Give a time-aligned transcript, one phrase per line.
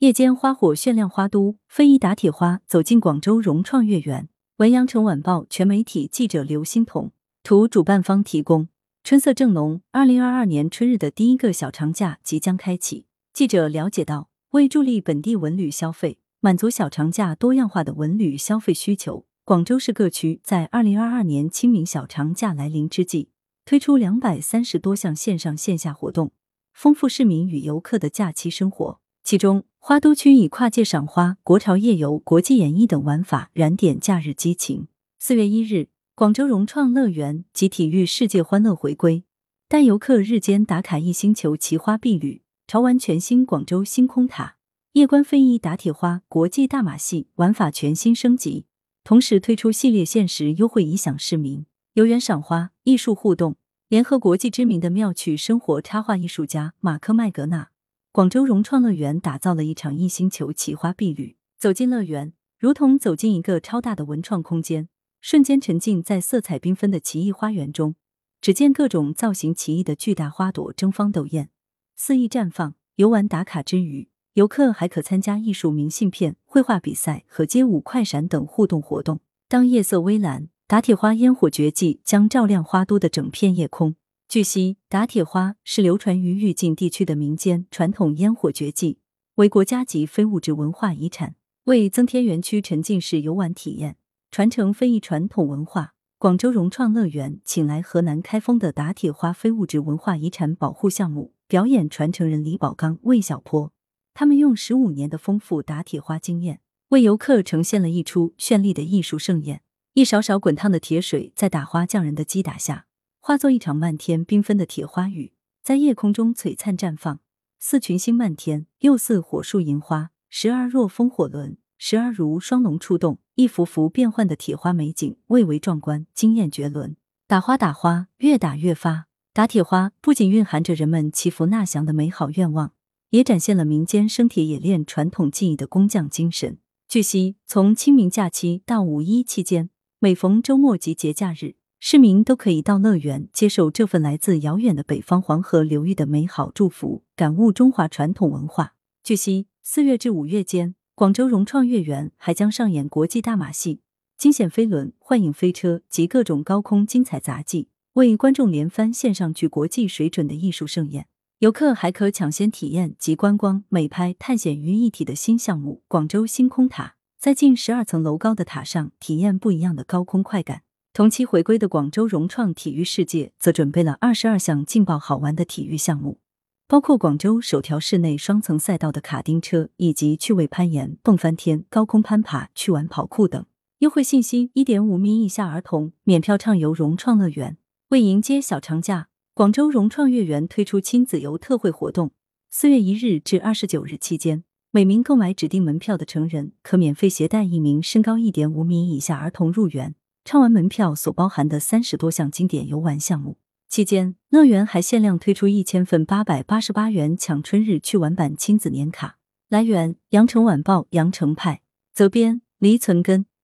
[0.00, 4.28] 夜间花火绚亮花都，非遗打铁花走进广州融创月园。
[4.58, 8.68] 文阳城晚报全媒体记者刘欣彤，图主办方提供。
[9.02, 13.06] 春色正浓，二零二二年春日的第一个小长假即将开启。
[13.32, 23.30] 记者了解到，为助力本地文旅消费，满足小长假多样化的文旅消费需求，广州市各区在二零二二年清明小长假来临之际。
[23.64, 26.32] 推出两百三十多项线上线下活动，
[26.74, 29.00] 丰富市民与游客的假期生活。
[29.26, 34.86] 其中，花都区以跨界赏花、国潮夜游、国际演艺等玩法燃点假日激情。
[35.18, 39.24] 四月一日，广州融创乐园及体育世界欢乐回归，
[39.68, 44.58] 带游客日间打卡一星球奇花碧旅，潮玩全新广州星空塔，
[44.92, 48.66] 夜观非遗打铁花国际大马戏，玩法全新升级。
[49.02, 51.66] 同时推出系列限时优惠，以享市民。
[51.94, 53.56] 游园赏花、艺术互动，
[53.88, 57.70] 联合国际知名的妙趣生活插画艺术家马克麦格纳，
[58.16, 61.36] 广州融创乐园打造了一场一星球奇花碧绿。
[61.58, 64.88] 走进乐园，如同走进一个超大的文创空间，
[65.20, 67.94] 瞬间沉浸在色彩缤纷的奇异花园中。
[68.40, 71.50] 只见各种造型奇异的巨大花朵争芳斗艳，
[71.94, 72.74] 肆意绽放。
[72.94, 79.20] 游玩打卡之余，游客还可参加艺术明信片、绘画比赛和街舞快闪等互动活动。
[79.46, 80.48] 当夜色微蓝。
[80.66, 83.94] 打铁花烟火绝技将照亮花都的整片夜空。
[84.36, 88.98] 据悉，打铁花是流传于豫晋地区的民间传统烟火绝技，
[89.36, 91.36] 为国家级非物质文化遗产。
[91.64, 93.96] 为增添园区沉浸式游玩体验，
[94.30, 103.72] 传承非遗传统文化，广州融创乐园请来河南开封的打铁花非物质文化遗产保护项目表演传承人李宝刚、魏小坡，
[104.12, 109.62] 他们用十五年的丰富打铁花经验，为游客呈现了一出绚丽的艺术盛宴。
[109.94, 112.84] 一勺勺滚烫的铁水在打花匠人的击打下，
[113.26, 117.18] 化作一场漫天缤纷的铁花雨，在夜空中璀璨绽放，
[117.58, 126.96] 似群星漫天，又似火树银花，时而若风火轮，时而如双龙出洞，一幅幅变幻的铁花美景，蔚为壮观，惊艳绝伦。
[127.26, 129.08] 打花打花，越打越发。
[129.32, 132.74] 打铁花不仅蕴含着人们祈福纳祥的美好愿望，
[133.10, 136.58] 也展现了民间生铁冶炼传统技艺的工匠精神。
[136.88, 139.70] 据悉，从清明假期到五一期间。
[139.98, 141.56] 每逢周末及节假日，
[141.88, 148.74] 市民都可以到乐园接受这份来自遥远的北方黄河流域的美好祝福，感悟中华传统文化。
[149.04, 153.82] 据悉，四月至五月间，广州融创月园还将上演国际大马戏、
[154.18, 161.06] 惊险飞轮、幻影飞车及各种高空精彩杂技，为观众连番献上具国际水准的艺术盛宴。
[161.38, 166.96] 游客还可抢先体验集观光、美拍、探险于一体的新项目——广州星空塔。
[167.16, 170.62] 在近十二层楼高的塔上体验不一样的高空快感。
[170.96, 176.20] 同期回归的广州融创体育世界则准备了二十二项劲爆好玩的体育项目，
[176.66, 183.44] 包括广州首条室内双层赛道的卡丁车，以及趣味攀岩、蹦翻天、高空攀爬、趣玩跑酷等。
[183.80, 187.58] 优惠信息：一点五米以下儿童免票畅游融创乐园。
[187.90, 192.12] 为迎接小长假，广州融创乐园推出亲子游特惠活动，
[192.48, 194.44] 四月一日至二十九日期间。
[194.70, 199.94] 每名购买指定门票的成人可免费携带一名身高一点五米以下儿童入园，
[200.26, 203.38] 畅玩门票所包含的三十多项经典游玩项目。
[203.68, 209.18] 期间，乐园还限量推出一千份八百八十八元抢春日趣玩版亲子年卡。
[209.48, 211.60] 来源：羊城晚报羊城派，
[211.94, 213.26] 责编：黎存根。